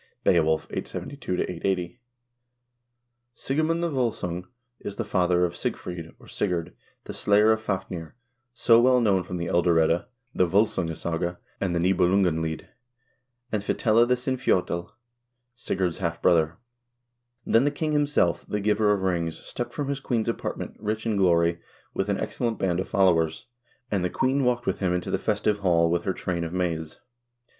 [0.23, 2.01] —"Beowulf," 872 880.
[3.35, 4.45] Sigemund the W0lsung
[4.79, 8.15] is the father of Siegfried, or Sigurd, the slayer of Fafnir,
[8.55, 12.65] so well known from the" Elder Edda," the" V0lsungasaga," and the "Nibelungenlied,"
[13.51, 14.89] and Fitela is Sinfjotle,
[15.53, 16.57] Sigurd's half brother.
[17.45, 21.15] "Then the king himself, the giver of rings, stepped from his queen's apartment, rich in
[21.15, 21.59] glory,
[21.93, 23.45] with an excellent band of followers,
[23.91, 26.99] and the queen walked with him into the festive hall with her train of maids."